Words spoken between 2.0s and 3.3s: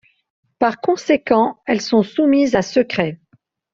soumises à secret.